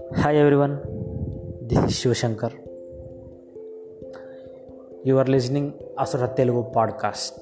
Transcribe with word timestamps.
Hi 0.00 0.36
everyone, 0.36 0.80
this 1.68 1.78
is 1.84 1.92
Shivashankar. 1.98 2.52
You 5.04 5.18
are 5.18 5.24
listening 5.24 5.66
Asura 5.98 6.28
Telugu 6.34 6.62
podcast. 6.76 7.38